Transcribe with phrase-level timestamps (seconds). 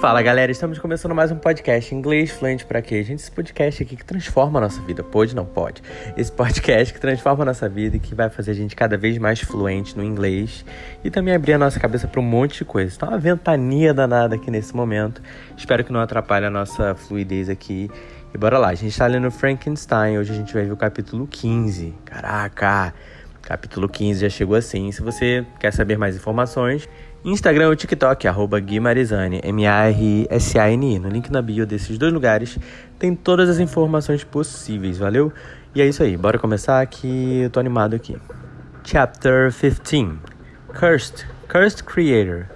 [0.00, 3.02] Fala galera, estamos começando mais um podcast inglês fluente para quê?
[3.02, 5.82] Gente, esse podcast aqui que transforma a nossa vida, pode não pode?
[6.16, 9.18] Esse podcast que transforma a nossa vida e que vai fazer a gente cada vez
[9.18, 10.64] mais fluente no inglês
[11.04, 12.94] e também abrir a nossa cabeça para um monte de coisa.
[12.96, 15.20] Então, uma ventania danada aqui nesse momento.
[15.54, 17.90] Espero que não atrapalhe a nossa fluidez aqui.
[18.32, 21.26] E bora lá, a gente está lendo Frankenstein, hoje a gente vai ver o capítulo
[21.26, 21.92] 15.
[22.06, 22.94] Caraca!
[23.42, 24.92] Capítulo 15 já chegou assim.
[24.92, 26.88] Se você quer saber mais informações,
[27.22, 30.98] Instagram ou TikTok, arroba Guimarizane, M-A-R-I-S-A-N-I.
[30.98, 32.58] No link na bio desses dois lugares
[32.98, 35.30] tem todas as informações possíveis, valeu?
[35.74, 38.16] E é isso aí, bora começar que eu tô animado aqui.
[38.84, 40.18] Chapter 15
[40.72, 42.46] Cursed, Cursed Creator.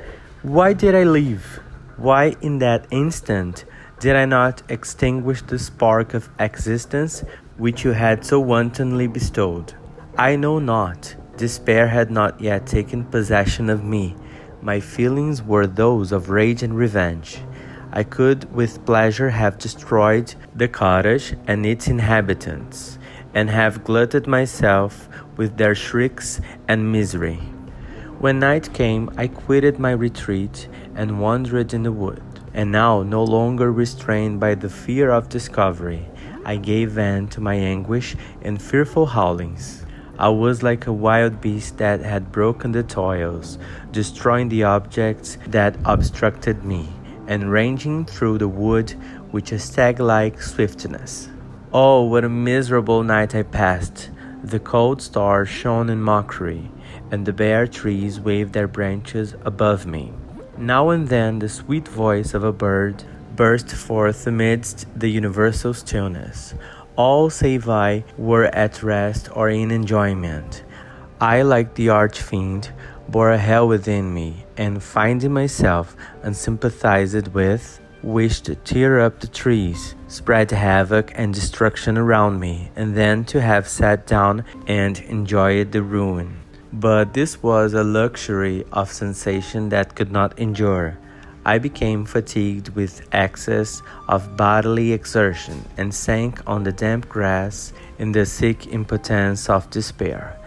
[0.42, 1.60] Why did I leave?
[1.98, 3.66] Why in that instant
[4.00, 7.22] did I not extinguish the spark of existence
[7.58, 9.74] which you had so wantonly bestowed?
[10.16, 11.16] I know not.
[11.36, 14.16] Despair had not yet taken possession of me.
[14.64, 17.42] My feelings were those of rage and revenge.
[17.92, 22.98] I could with pleasure have destroyed the cottage and its inhabitants,
[23.34, 25.06] and have glutted myself
[25.36, 27.40] with their shrieks and misery.
[28.20, 32.22] When night came, I quitted my retreat and wandered in the wood.
[32.54, 36.08] And now, no longer restrained by the fear of discovery,
[36.42, 39.83] I gave vent to my anguish in fearful howlings.
[40.18, 43.58] I was like a wild beast that had broken the toils,
[43.90, 46.88] destroying the objects that obstructed me,
[47.26, 48.94] and ranging through the wood
[49.32, 51.28] with a stag like swiftness.
[51.72, 54.10] Oh, what a miserable night I passed!
[54.44, 56.70] The cold stars shone in mockery,
[57.10, 60.12] and the bare trees waved their branches above me.
[60.56, 63.02] Now and then the sweet voice of a bird
[63.34, 66.54] burst forth amidst the universal stillness
[66.96, 70.64] all save I were at rest or in enjoyment.
[71.20, 72.72] I, like the arch-fiend,
[73.08, 79.26] bore a hell within me, and finding myself unsympathized with, wished to tear up the
[79.26, 85.72] trees, spread havoc and destruction around me, and then to have sat down and enjoyed
[85.72, 86.40] the ruin.
[86.72, 90.98] But this was a luxury of sensation that could not endure.
[91.46, 98.12] I became fatigued with excess of bodily exertion and sank on the damp grass in
[98.12, 100.38] the sick impotence of despair.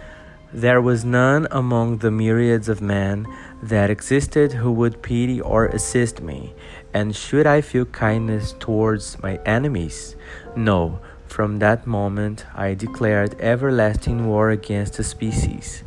[0.51, 3.27] There was none among the myriads of men
[3.61, 6.55] that existed who would pity or assist me,
[6.93, 10.15] and should I feel kindness towards my enemies?
[10.55, 15.83] No, from that moment I declared everlasting war against the species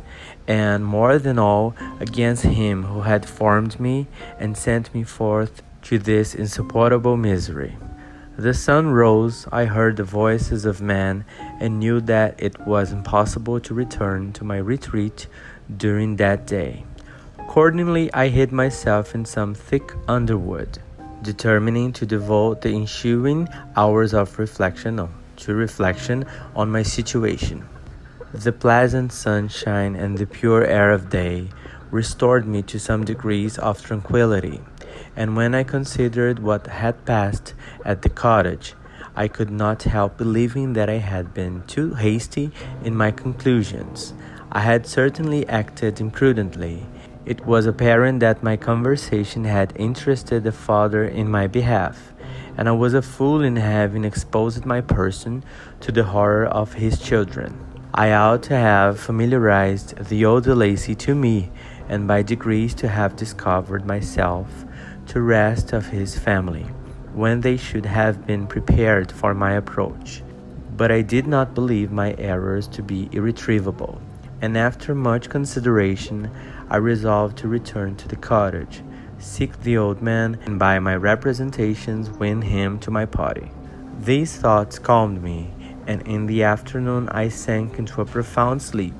[0.51, 4.05] and more than all against him who had formed me
[4.37, 7.77] and sent me forth to this insupportable misery.
[8.37, 11.23] The sun rose, I heard the voices of men,
[11.61, 15.27] and knew that it was impossible to return to my retreat
[15.77, 16.83] during that day.
[17.39, 20.79] Accordingly, I hid myself in some thick underwood,
[21.21, 23.47] determining to devote the ensuing
[23.77, 25.07] hours of reflection
[25.37, 26.25] to reflection
[26.57, 27.70] on my situation.
[28.33, 31.49] The pleasant sunshine and the pure air of day
[31.91, 34.61] restored me to some degrees of tranquillity,
[35.17, 37.53] and when I considered what had passed
[37.83, 38.73] at the cottage,
[39.17, 42.53] I could not help believing that I had been too hasty
[42.85, 44.13] in my conclusions.
[44.49, 46.85] I had certainly acted imprudently.
[47.25, 52.13] It was apparent that my conversation had interested the father in my behalf,
[52.55, 55.43] and I was a fool in having exposed my person
[55.81, 57.70] to the horror of his children.
[58.01, 61.51] I ought to have familiarized the old Lacey to me,
[61.87, 64.47] and by degrees to have discovered myself
[65.09, 66.63] to rest of his family,
[67.13, 70.23] when they should have been prepared for my approach.
[70.75, 74.01] But I did not believe my errors to be irretrievable,
[74.41, 76.31] and after much consideration,
[76.71, 78.81] I resolved to return to the cottage,
[79.19, 83.51] seek the old man, and by my representations win him to my party.
[83.99, 85.53] These thoughts calmed me
[85.91, 88.95] and in the afternoon I sank into a profound sleep.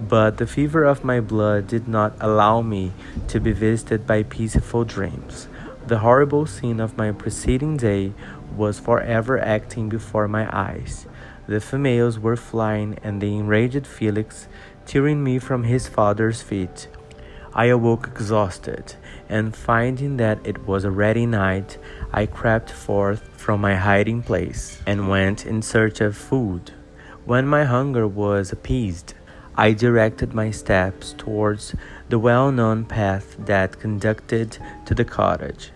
[0.00, 2.92] But the fever of my blood did not allow me
[3.28, 5.46] to be visited by peaceful dreams.
[5.86, 8.14] The horrible scene of my preceding day
[8.56, 11.06] was forever acting before my eyes.
[11.46, 14.48] The females were flying, and the enraged Felix
[14.86, 16.88] tearing me from his father's feet.
[17.54, 18.94] I awoke exhausted,
[19.28, 21.76] and finding that it was already night,
[22.12, 26.72] I crept forth from my hiding place and went in search of food.
[27.26, 29.14] When my hunger was appeased,
[29.54, 31.74] I directed my steps towards
[32.08, 34.56] the well known path that conducted
[34.86, 35.72] to the cottage.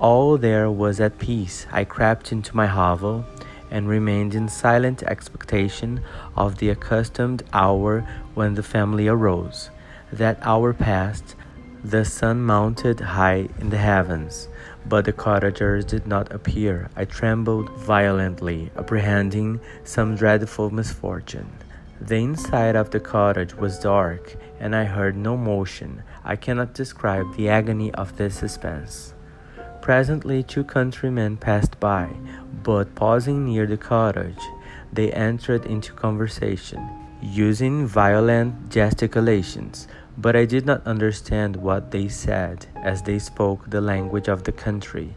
[0.00, 1.66] All there was at peace.
[1.70, 3.26] I crept into my hovel
[3.70, 6.00] and remained in silent expectation
[6.36, 8.00] of the accustomed hour
[8.34, 9.70] when the family arose.
[10.12, 11.36] That hour passed.
[11.84, 14.48] The sun mounted high in the heavens,
[14.86, 16.90] but the cottagers did not appear.
[16.96, 21.50] I trembled violently, apprehending some dreadful misfortune.
[22.00, 26.02] The inside of the cottage was dark, and I heard no motion.
[26.24, 29.14] I cannot describe the agony of this suspense.
[29.80, 32.10] Presently, two countrymen passed by,
[32.62, 34.42] but pausing near the cottage,
[34.92, 36.88] they entered into conversation,
[37.20, 39.88] using violent gesticulations
[40.20, 44.52] but I did not understand what they said, as they spoke the language of the
[44.52, 45.14] country,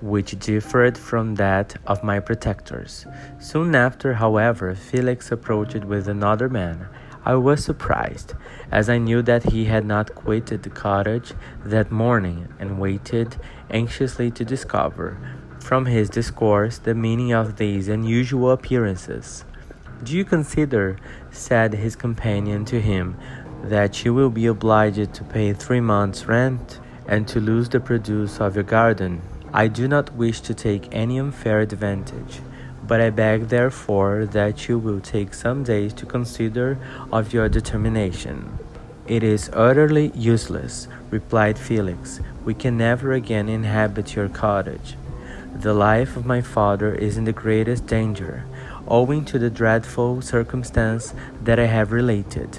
[0.00, 3.06] which differed from that of my protectors.
[3.40, 6.86] Soon after, however, Felix approached with another man.
[7.24, 8.34] I was surprised,
[8.70, 11.32] as I knew that he had not quitted the cottage
[11.64, 13.36] that morning, and waited
[13.68, 15.18] anxiously to discover,
[15.58, 19.44] from his discourse, the meaning of these unusual appearances.
[20.04, 20.98] Do you consider,
[21.36, 23.16] said his companion to him,
[23.62, 28.40] that you will be obliged to pay three months' rent and to lose the produce
[28.40, 29.22] of your garden.
[29.52, 32.40] I do not wish to take any unfair advantage,
[32.86, 36.78] but I beg therefore that you will take some days to consider
[37.12, 38.58] of your determination.
[39.06, 42.20] It is utterly useless, replied Felix.
[42.44, 44.96] We can never again inhabit your cottage.
[45.54, 48.44] The life of my father is in the greatest danger,
[48.88, 52.58] owing to the dreadful circumstance that I have related.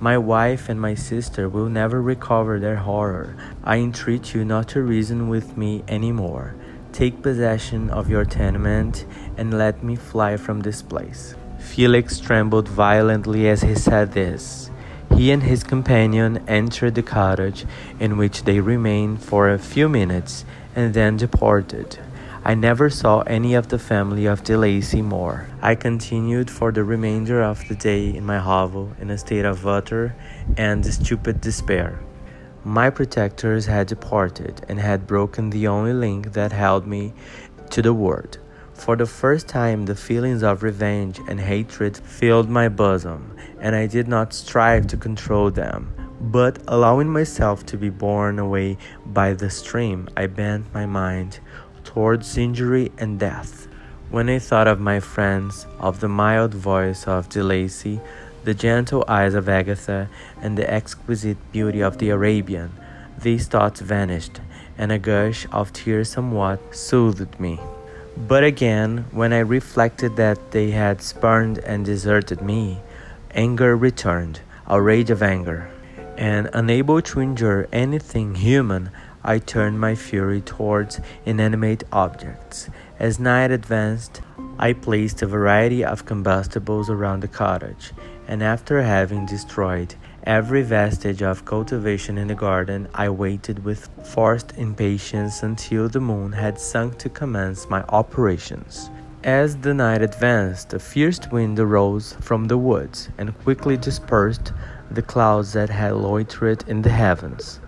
[0.00, 3.36] My wife and my sister will never recover their horror.
[3.64, 6.54] I entreat you not to reason with me any more.
[6.92, 9.04] Take possession of your tenement
[9.36, 11.34] and let me fly from this place.
[11.58, 14.70] Felix trembled violently as he said this.
[15.16, 17.66] He and his companion entered the cottage,
[17.98, 20.44] in which they remained for a few minutes
[20.76, 21.98] and then departed.
[22.44, 25.48] I never saw any of the family of De Lacey more.
[25.60, 29.66] I continued for the remainder of the day in my hovel in a state of
[29.66, 30.14] utter
[30.56, 32.00] and stupid despair.
[32.64, 37.12] My protectors had departed and had broken the only link that held me
[37.70, 38.38] to the world.
[38.72, 43.86] For the first time, the feelings of revenge and hatred filled my bosom, and I
[43.86, 45.92] did not strive to control them.
[46.20, 51.40] But allowing myself to be borne away by the stream, I bent my mind
[51.88, 53.66] towards injury and death.
[54.10, 57.98] When I thought of my friends, of the mild voice of De Lacey,
[58.44, 60.10] the gentle eyes of Agatha,
[60.42, 62.72] and the exquisite beauty of the Arabian,
[63.18, 64.38] these thoughts vanished,
[64.76, 67.58] and a gush of tears somewhat soothed me.
[68.18, 72.80] But again, when I reflected that they had spurned and deserted me,
[73.30, 75.70] anger returned, a rage of anger,
[76.18, 78.90] and unable to endure anything human,
[79.24, 82.68] I turned my fury towards inanimate objects.
[82.98, 84.20] As night advanced,
[84.58, 87.92] I placed a variety of combustibles around the cottage,
[88.26, 89.94] and after having destroyed
[90.24, 96.32] every vestige of cultivation in the garden, I waited with forced impatience until the moon
[96.32, 98.90] had sunk to commence my operations.
[99.24, 104.52] As the night advanced, a fierce wind arose from the woods and quickly dispersed
[104.90, 107.60] the clouds that had loitered in the heavens.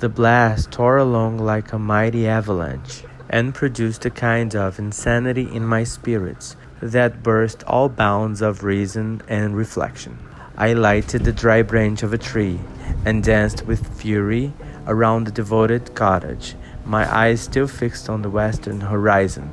[0.00, 5.66] The blast tore along like a mighty avalanche, and produced a kind of insanity in
[5.66, 10.16] my spirits that burst all bounds of reason and reflection.
[10.56, 12.60] I lighted the dry branch of a tree
[13.04, 14.54] and danced with fury
[14.86, 16.54] around the devoted cottage,
[16.86, 19.50] my eyes still fixed on the western horizon,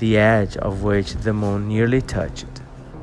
[0.00, 2.62] the edge of which the moon nearly touched.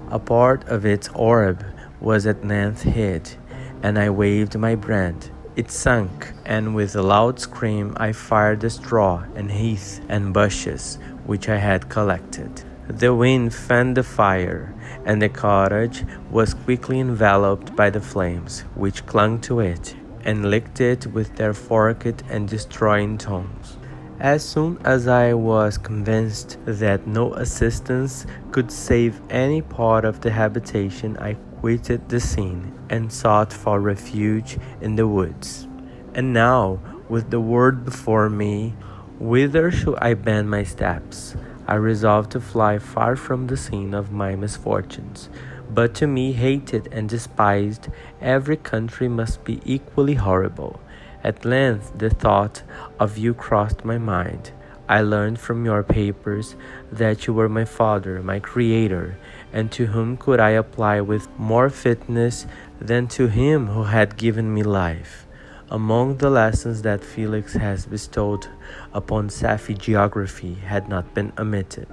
[0.09, 1.63] A part of its orb
[2.01, 3.37] was at length hid,
[3.81, 8.69] and I waved my brand it sunk, and with a loud scream I fired the
[8.69, 12.63] straw and heath and bushes which I had collected.
[12.87, 14.73] The wind fanned the fire,
[15.05, 20.81] and the cottage was quickly enveloped by the flames, which clung to it and licked
[20.81, 23.77] it with their forked and destroying tongues.
[24.19, 30.29] As soon as I was convinced that no assistance could save any part of the
[30.29, 35.67] habitation, I quitted the scene and sought for refuge in the woods.
[36.15, 38.73] And now, with the world before me,
[39.19, 41.35] whither should I bend my steps?
[41.67, 45.29] I resolved to fly far from the scene of my misfortunes.
[45.69, 47.89] But to me, hated and despised,
[48.19, 50.81] every country must be equally horrible.
[51.23, 52.63] At length, the thought
[52.99, 54.51] of you crossed my mind.
[54.89, 56.55] I learned from your papers
[56.91, 59.15] that you were my father, my creator,
[59.53, 62.45] and to whom could I apply with more fitness
[62.79, 65.25] than to him who had given me life?
[65.69, 68.47] Among the lessons that Felix has bestowed
[68.93, 71.87] upon Safie geography had not been omitted.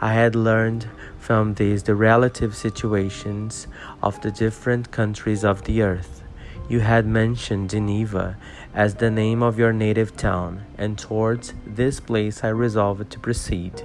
[0.00, 0.86] I had learned
[1.18, 3.66] from these the relative situations
[4.02, 6.22] of the different countries of the earth.
[6.68, 8.36] You had mentioned Geneva
[8.74, 13.82] as the name of your native town, and towards this place I resolved to proceed.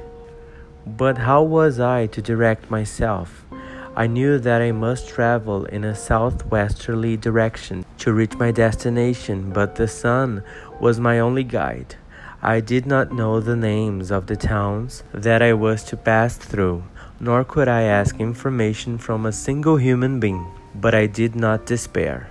[0.86, 3.46] But how was I to direct myself?
[3.96, 9.76] I knew that I must travel in a southwesterly direction to reach my destination, but
[9.76, 10.44] the sun
[10.80, 11.96] was my only guide.
[12.42, 16.84] I did not know the names of the towns that I was to pass through,
[17.20, 22.30] nor could I ask information from a single human being, but I did not despair.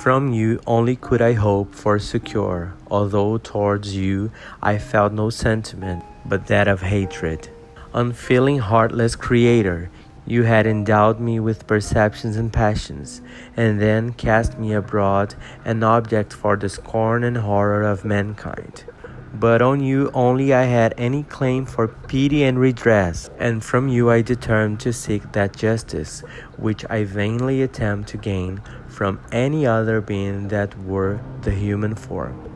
[0.00, 6.02] From you only could I hope for succor, although towards you I felt no sentiment
[6.26, 7.50] but that of hatred.
[7.96, 9.88] Unfeeling, heartless Creator,
[10.26, 13.22] you had endowed me with perceptions and passions,
[13.56, 18.82] and then cast me abroad an object for the scorn and horror of mankind.
[19.32, 24.10] But on you only I had any claim for pity and redress, and from you
[24.10, 26.24] I determined to seek that justice
[26.56, 32.50] which I vainly attempt to gain from any other being that were the human form.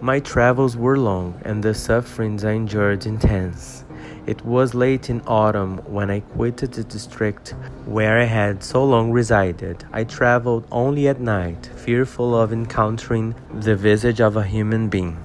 [0.00, 3.84] My travels were long, and the sufferings I endured intense.
[4.30, 7.52] It was late in autumn when I quitted the district
[7.84, 9.84] where I had so long resided.
[9.92, 15.18] I traveled only at night, fearful of encountering the visage of a human being.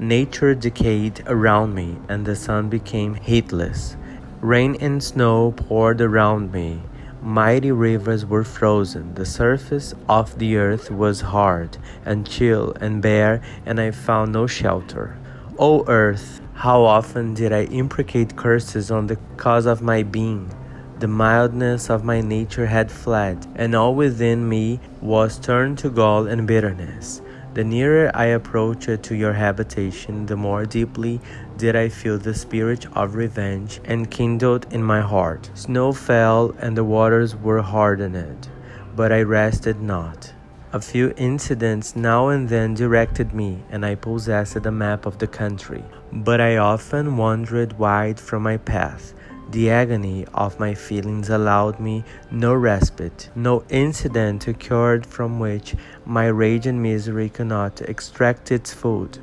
[0.00, 3.96] Nature decayed around me, and the sun became heatless.
[4.40, 6.82] Rain and snow poured around me.
[7.22, 9.14] Mighty rivers were frozen.
[9.14, 14.48] The surface of the earth was hard and chill and bare, and I found no
[14.48, 15.16] shelter.
[15.56, 20.54] O earth, how often did I imprecate curses on the cause of my being?
[20.98, 26.26] The mildness of my nature had fled, and all within me was turned to gall
[26.26, 27.22] and bitterness.
[27.54, 31.22] The nearer I approached to your habitation, the more deeply
[31.56, 35.50] did I feel the spirit of revenge enkindled in my heart.
[35.54, 38.50] Snow fell, and the waters were hardened,
[38.94, 40.34] but I rested not.
[40.72, 45.26] A few incidents now and then directed me, and I possessed a map of the
[45.26, 45.82] country.
[46.12, 49.12] But I often wandered wide from my path.
[49.50, 53.30] The agony of my feelings allowed me no respite.
[53.34, 55.74] No incident occurred from which
[56.04, 59.18] my rage and misery could not extract its food.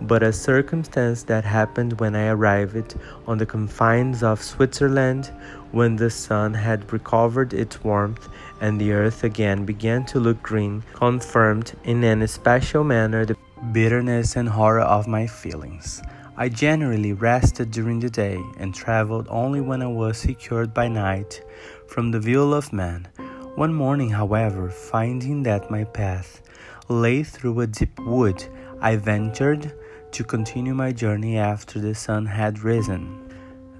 [0.00, 2.96] But a circumstance that happened when I arrived
[3.28, 5.30] on the confines of Switzerland,
[5.72, 8.28] when the sun had recovered its warmth
[8.60, 13.36] and the earth again began to look green, confirmed in an especial manner the
[13.72, 16.02] bitterness and horror of my feelings.
[16.36, 21.42] I generally rested during the day and traveled only when I was secured by night
[21.88, 23.08] from the view of man.
[23.56, 26.42] One morning, however, finding that my path
[26.88, 28.44] lay through a deep wood,
[28.80, 29.72] I ventured
[30.12, 33.27] to continue my journey after the sun had risen.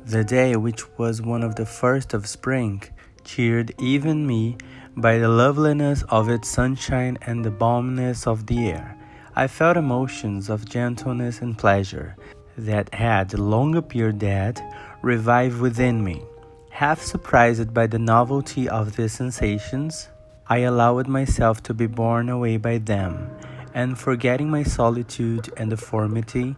[0.08, 2.82] The day, which was one of the first of spring,
[3.24, 4.56] cheered even me
[4.96, 8.96] by the loveliness of its sunshine and the balminess of the air.
[9.36, 12.16] I felt emotions of gentleness and pleasure
[12.56, 14.58] that had long appeared dead
[15.02, 16.22] revive within me.
[16.70, 20.08] Half surprised by the novelty of these sensations,
[20.48, 23.28] I allowed myself to be borne away by them,
[23.74, 26.56] and forgetting my solitude and deformity,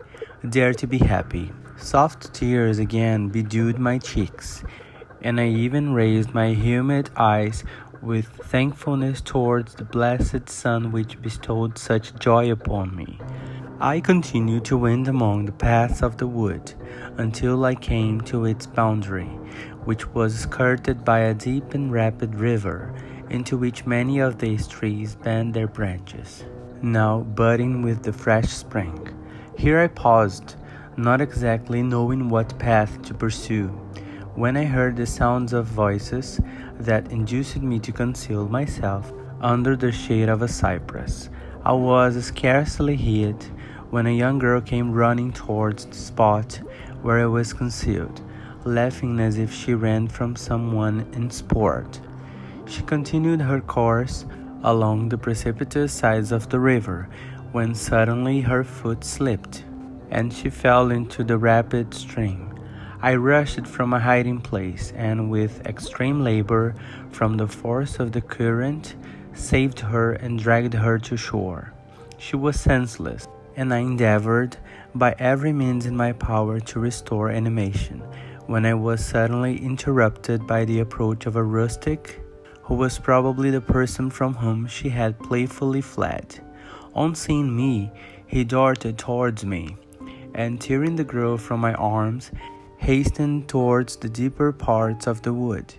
[0.48, 1.52] dared to be happy.
[1.76, 4.62] Soft tears again bedewed my cheeks,
[5.22, 7.64] and I even raised my humid eyes
[8.02, 13.18] with thankfulness towards the blessed sun which bestowed such joy upon me.
[13.80, 16.74] I continued to wend among the paths of the wood
[17.16, 19.30] until I came to its boundary,
[19.84, 22.94] which was skirted by a deep and rapid river,
[23.30, 26.44] into which many of these trees bent their branches,
[26.82, 29.16] now budding with the fresh spring.
[29.60, 30.54] Here I paused,
[30.96, 33.68] not exactly knowing what path to pursue,
[34.34, 36.40] when I heard the sounds of voices
[36.78, 39.12] that induced me to conceal myself
[39.42, 41.28] under the shade of a cypress.
[41.62, 43.36] I was scarcely hid
[43.90, 46.58] when a young girl came running towards the spot
[47.02, 48.22] where I was concealed,
[48.64, 52.00] laughing as if she ran from someone in sport.
[52.64, 54.24] She continued her course
[54.64, 57.10] along the precipitous sides of the river
[57.52, 59.64] when suddenly her foot slipped
[60.10, 62.54] and she fell into the rapid stream.
[63.02, 66.74] I rushed from a hiding place and, with extreme labor
[67.10, 68.94] from the force of the current,
[69.32, 71.72] saved her and dragged her to shore.
[72.18, 73.26] She was senseless
[73.56, 74.56] and I endeavored
[74.94, 78.00] by every means in my power to restore animation,
[78.46, 82.20] when I was suddenly interrupted by the approach of a rustic,
[82.62, 86.40] who was probably the person from whom she had playfully fled.
[86.94, 87.90] On seeing me,
[88.26, 89.76] he darted towards me,
[90.34, 92.30] and tearing the girl from my arms,
[92.78, 95.74] hastened towards the deeper parts of the wood.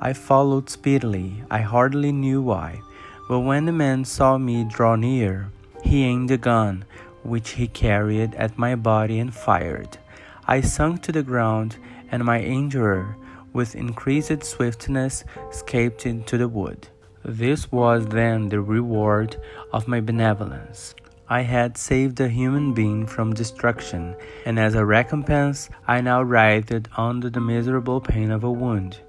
[0.00, 2.80] I followed speedily, I hardly knew why,
[3.28, 5.50] But when the man saw me draw near,
[5.82, 6.84] he aimed a gun,
[7.22, 9.98] which he carried at my body, and fired.
[10.46, 11.76] I sunk to the ground,
[12.10, 13.16] and my injurer,
[13.52, 16.88] with increased swiftness, escaped into the wood.
[17.28, 19.36] This was then the reward
[19.72, 20.94] of my benevolence.
[21.28, 24.14] I had saved a human being from destruction,
[24.44, 29.00] and as a recompense, I now writhed under the miserable pain of a wound,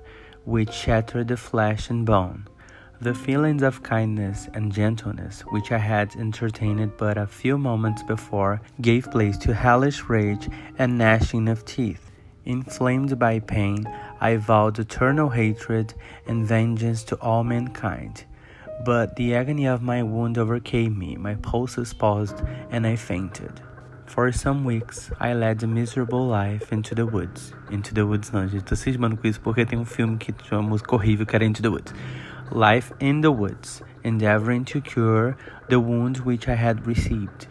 [0.46, 2.48] which shattered the flesh and bone.
[3.00, 8.62] The feelings of kindness and gentleness which I had entertained but a few moments before
[8.82, 12.10] gave place to hellish rage and gnashing of teeth.
[12.46, 13.86] Inflamed by pain,
[14.20, 15.94] I vowed eternal hatred
[16.28, 18.26] and vengeance to all mankind.
[18.86, 23.62] But the agony of my wound overcame me, my pulses paused, and I fainted.
[24.06, 27.54] For some weeks, I led a miserable life into the woods.
[27.70, 30.60] Into the Woods não, gente, tô cismando com isso porque tem um filme que tinha
[30.60, 31.94] uma música horrível que era Into the Woods.
[32.52, 35.36] life in the woods, endeavoring to cure
[35.68, 37.48] the wound which I had received.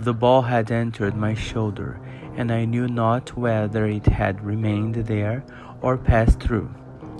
[0.00, 2.00] The ball had entered my shoulder,
[2.36, 5.44] and I knew not whether it had remained there
[5.82, 6.70] or passed through.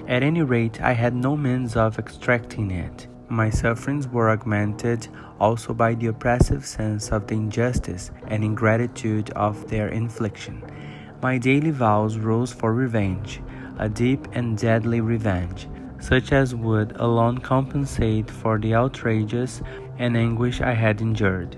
[0.09, 3.07] At any rate, I had no means of extracting it.
[3.28, 5.09] My sufferings were augmented
[5.40, 10.62] also by the oppressive sense of the injustice and ingratitude of their infliction.
[11.23, 13.40] My daily vows rose for revenge,
[13.78, 15.69] a deep and deadly revenge,
[16.00, 19.62] such as would alone compensate for the outrages
[19.99, 21.57] and anguish I had endured.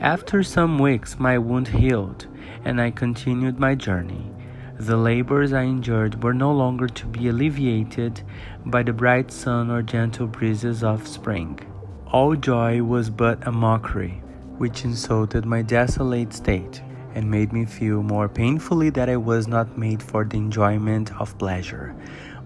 [0.00, 2.26] After some weeks, my wound healed,
[2.64, 4.30] and I continued my journey.
[4.78, 8.22] The labors I endured were no longer to be alleviated
[8.64, 11.58] by the bright sun or gentle breezes of spring.
[12.12, 14.22] All joy was but a mockery,
[14.56, 16.80] which insulted my desolate state,
[17.16, 21.36] and made me feel more painfully that I was not made for the enjoyment of
[21.38, 21.96] pleasure,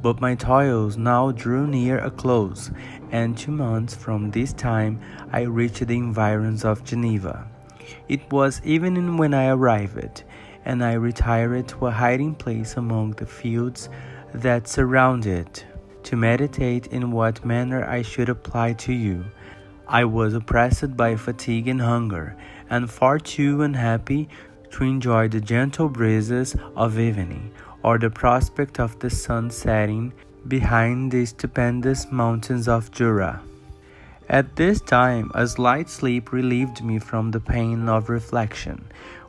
[0.01, 2.71] but my toils now drew near a close,
[3.11, 5.01] and two months from this time
[5.33, 7.47] I reached the environs of Geneva.
[8.09, 10.25] It was evening when I arrived,
[10.65, 13.89] and I retired to a hiding place among the fields
[14.35, 15.65] that surround it,
[16.05, 19.25] to meditate in what manner I should apply to you.
[19.87, 22.37] I was oppressed by fatigue and hunger,
[22.71, 24.29] and far too unhappy
[24.71, 30.13] to enjoy the gentle breezes of evening or the prospect of the sun setting
[30.49, 33.43] behind the stupendous mountains of Jura.
[34.29, 38.85] At this time, a slight sleep relieved me from the pain of reflection,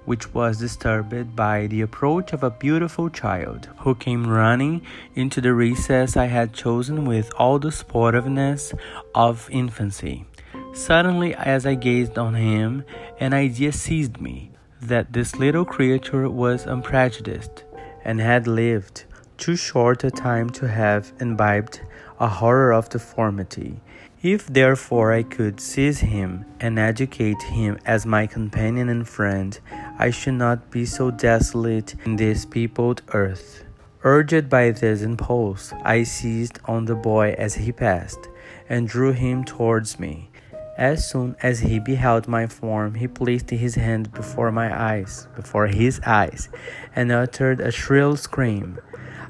[0.06, 4.82] which was disturbed by the approach of a beautiful child, who came running
[5.16, 8.74] into the recess I had chosen with all the sportiveness
[9.16, 10.26] of infancy.
[10.74, 12.84] Suddenly, as I gazed on him,
[13.20, 17.64] an idea seized me that this little creature was unprejudiced
[18.04, 19.06] and had lived
[19.38, 21.82] too short a time to have imbibed
[22.20, 23.82] a horror of deformity.
[24.24, 29.60] If therefore I could seize him and educate him as my companion and friend,
[30.00, 33.66] I should not be so desolate in this peopled earth.
[34.06, 38.30] Urged by this impulse, I seized on the boy as he passed,
[38.70, 40.30] and drew him towards me.
[40.78, 45.68] As soon as he beheld my form, he placed his hand before my eyes, before
[45.68, 46.48] his eyes,
[46.96, 48.80] and uttered a shrill scream.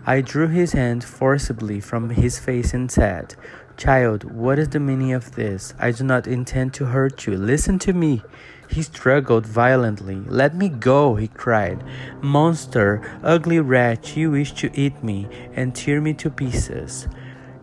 [0.06, 3.36] I drew his hand forcibly from his face and said,
[3.76, 5.74] Child, what is the meaning of this?
[5.80, 7.36] I do not intend to hurt you.
[7.36, 8.22] Listen to me.
[8.70, 10.22] He struggled violently.
[10.28, 11.84] Let me go, he cried.
[12.22, 17.08] Monster, ugly wretch, you wish to eat me and tear me to pieces.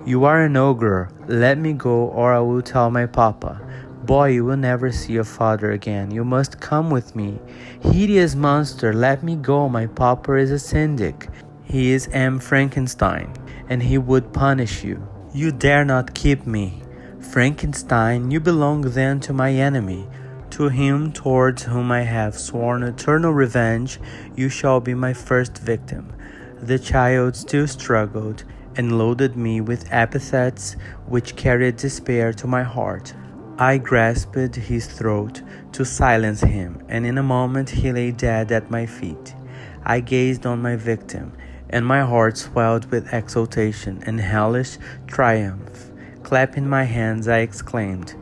[0.05, 1.11] You are an ogre.
[1.27, 3.61] Let me go, or I will tell my papa.
[4.05, 6.11] Boy, you will never see your father again.
[6.11, 7.39] You must come with me.
[7.81, 9.69] Hideous monster, let me go.
[9.69, 11.29] My papa is a syndic.
[11.63, 12.41] He is M.
[12.41, 13.33] Frankenstein,
[13.69, 15.07] and he would punish you.
[15.33, 16.83] You dare not keep me.
[17.21, 20.09] Frankenstein, you belong then to my enemy.
[20.51, 24.01] To him towards whom I have sworn eternal revenge,
[24.35, 26.13] you shall be my first victim.
[26.61, 28.43] The child still struggled
[28.75, 30.75] and loaded me with epithets
[31.07, 33.15] which carried despair to my heart.
[33.57, 38.69] I grasped his throat to silence him, and in a moment he lay dead at
[38.69, 39.37] my feet.
[39.85, 41.35] I gazed on my victim,
[41.71, 45.91] and my heart swelled with exultation and hellish triumph.
[46.23, 48.15] Clapping my hands, I exclaimed,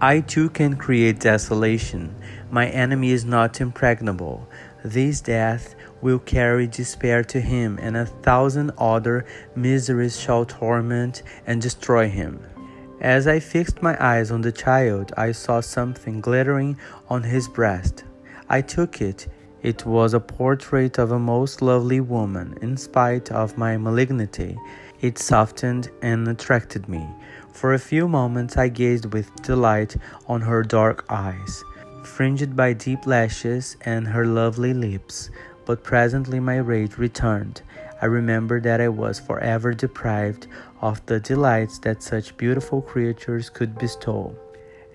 [0.00, 2.14] I too can create desolation.
[2.50, 4.46] My enemy is not impregnable.
[4.84, 11.62] This death will carry despair to him, and a thousand other miseries shall torment and
[11.62, 12.40] destroy him.
[13.00, 18.04] As I fixed my eyes on the child, I saw something glittering on his breast.
[18.48, 19.28] I took it.
[19.66, 22.56] It was a portrait of a most lovely woman.
[22.62, 24.56] In spite of my malignity,
[25.00, 27.04] it softened and attracted me,
[27.52, 29.96] For a few moments I gazed with delight
[30.28, 31.64] on her dark eyes,
[32.04, 35.30] fringed by deep lashes, and her lovely lips,
[35.64, 37.62] but presently my rage returned.
[38.00, 40.46] I remembered that I was forever deprived
[40.80, 44.32] of the delights that such beautiful creatures could bestow,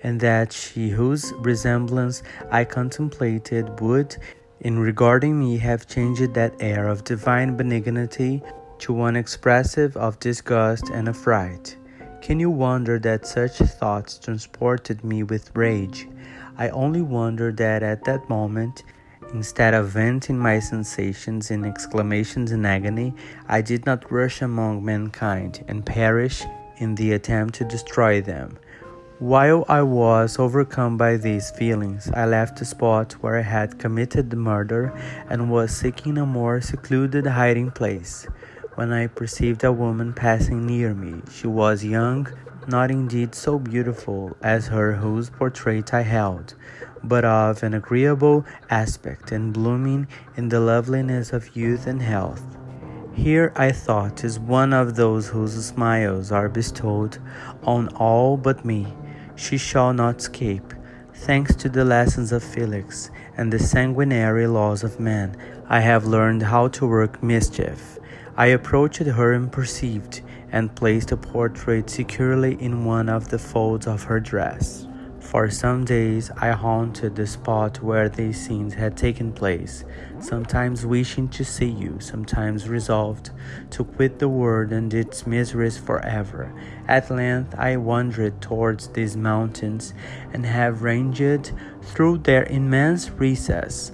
[0.02, 4.16] and that she whose resemblance I contemplated would,
[4.62, 8.40] in regarding me, have changed that air of divine benignity
[8.78, 11.76] to one expressive of disgust and affright.
[12.20, 16.08] Can you wonder that such thoughts transported me with rage?
[16.56, 18.84] I only wonder that at that moment,
[19.32, 23.14] instead of venting my sensations in exclamations and agony,
[23.48, 26.44] I did not rush among mankind and perish
[26.76, 28.58] in the attempt to destroy them.
[29.22, 34.30] While I was overcome by these feelings, I left the spot where I had committed
[34.30, 34.92] the murder
[35.30, 38.26] and was seeking a more secluded hiding place.
[38.74, 42.26] When I perceived a woman passing near me, she was young,
[42.66, 46.54] not indeed so beautiful as her whose portrait I held,
[47.04, 52.42] but of an agreeable aspect and blooming in the loveliness of youth and health.
[53.14, 57.18] Here, I thought, is one of those whose smiles are bestowed
[57.62, 58.96] on all but me
[59.36, 60.74] she shall not escape.
[61.14, 65.36] Thanks to the lessons of Felix and the sanguinary laws of man,
[65.68, 67.98] I have learned how to work mischief.
[68.36, 74.04] I approached her unperceived and placed a portrait securely in one of the folds of
[74.04, 74.86] her dress.
[75.32, 79.82] For some days I haunted the spot where these scenes had taken place,
[80.20, 83.30] sometimes wishing to see you, sometimes resolved
[83.70, 86.52] to quit the world and its miseries forever.
[86.86, 89.94] At length I wandered towards these mountains
[90.34, 93.90] and have ranged through their immense recess,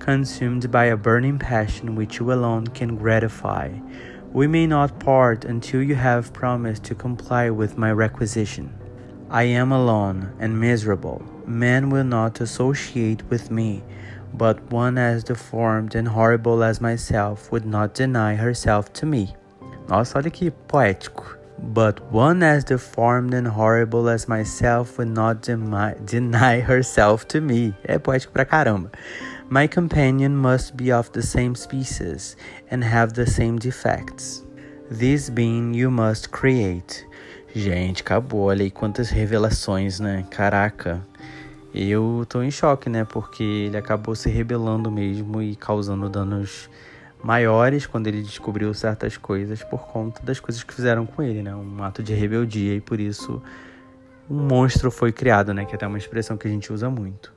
[0.00, 3.78] consumed by a burning passion which you alone can gratify.
[4.32, 8.79] We may not part until you have promised to comply with my requisition.
[9.32, 11.22] I am alone and miserable.
[11.46, 13.84] Men will not associate with me,
[14.34, 19.36] but one as deformed and horrible as myself would not deny herself to me.
[19.88, 21.36] Nossa, olha que poético.
[21.60, 27.72] But one as deformed and horrible as myself would not deny herself to me.
[27.84, 28.90] É poético pra caramba.
[29.48, 32.34] My companion must be of the same species
[32.68, 34.42] and have the same defects.
[34.90, 37.04] This being you must create.
[37.54, 38.42] Gente, acabou.
[38.42, 40.24] Olha aí quantas revelações, né?
[40.30, 41.00] Caraca.
[41.74, 43.04] Eu tô em choque, né?
[43.04, 46.70] Porque ele acabou se rebelando mesmo e causando danos
[47.22, 51.54] maiores quando ele descobriu certas coisas por conta das coisas que fizeram com ele, né?
[51.54, 53.42] Um ato de rebeldia e por isso
[54.28, 55.64] um monstro foi criado, né?
[55.64, 57.32] Que é até uma expressão que a gente usa muito.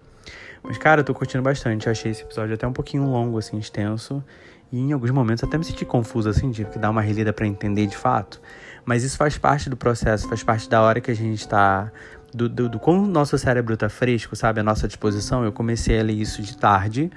[0.61, 1.87] Mas, cara, eu tô curtindo bastante.
[1.87, 4.23] Eu achei esse episódio até um pouquinho longo, assim, extenso.
[4.73, 7.45] E em alguns momentos até me senti confuso, assim, tive que dar uma relida para
[7.45, 8.41] entender de fato.
[8.83, 11.91] Mas isso faz parte do processo, faz parte da hora que a gente está.
[12.33, 14.61] Do, do, do como o nosso cérebro está fresco, sabe?
[14.61, 15.45] A nossa disposição.
[15.45, 17.11] Eu comecei a ler isso de tarde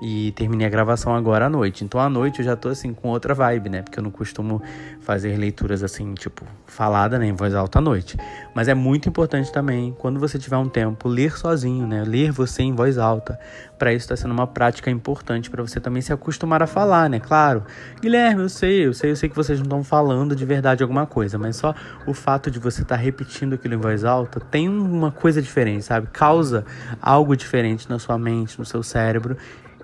[0.00, 1.84] e terminei a gravação agora à noite.
[1.84, 3.82] Então à noite eu já tô assim com outra vibe, né?
[3.82, 4.62] Porque eu não costumo
[5.00, 8.16] fazer leituras assim, tipo, falada, né, em voz alta à noite.
[8.54, 12.02] Mas é muito importante também, quando você tiver um tempo, ler sozinho, né?
[12.06, 13.38] Ler você em voz alta.
[13.78, 17.20] Para isso está sendo uma prática importante para você também se acostumar a falar, né?
[17.20, 17.64] Claro.
[18.00, 21.06] Guilherme, eu sei, eu sei, eu sei que vocês não estão falando de verdade alguma
[21.06, 21.74] coisa, mas só
[22.06, 25.84] o fato de você estar tá repetindo aquilo em voz alta tem uma coisa diferente,
[25.84, 26.08] sabe?
[26.12, 26.64] Causa
[27.00, 29.36] algo diferente na sua mente, no seu cérebro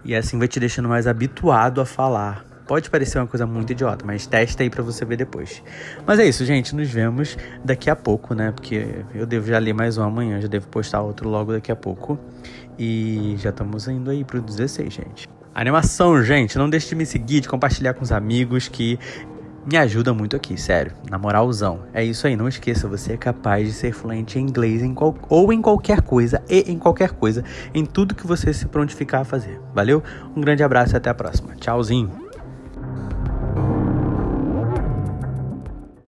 [0.06, 2.44] e assim vai te deixando mais habituado a falar.
[2.66, 5.62] Pode parecer uma coisa muito idiota, mas testa aí para você ver depois.
[6.04, 6.74] Mas é isso, gente.
[6.74, 8.50] Nos vemos daqui a pouco, né?
[8.52, 11.76] Porque eu devo já ler mais um amanhã, já devo postar outro logo daqui a
[11.76, 12.18] pouco.
[12.78, 15.28] E já estamos indo aí pro 16, gente.
[15.54, 16.58] Animação, gente.
[16.58, 18.98] Não deixe de me seguir, de compartilhar com os amigos que
[19.66, 21.80] me ajuda muito aqui, sério, na moralzão.
[21.92, 25.14] É isso aí, não esqueça, você é capaz de ser fluente em inglês em qual,
[25.28, 27.42] ou em qualquer coisa, e em qualquer coisa,
[27.74, 29.60] em tudo que você se prontificar a fazer.
[29.74, 30.02] Valeu?
[30.36, 31.56] Um grande abraço e até a próxima.
[31.56, 32.25] Tchauzinho!